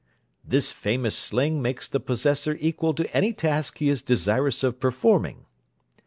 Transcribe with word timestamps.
This 0.43 0.71
famous 0.71 1.15
sling 1.15 1.61
makes 1.61 1.87
the 1.87 1.99
possessor 1.99 2.57
equal 2.59 2.95
to 2.95 3.15
any 3.15 3.33
task 3.33 3.77
he 3.77 3.87
is 3.87 4.01
desirous 4.01 4.63
of 4.63 4.79
performing. 4.79 5.45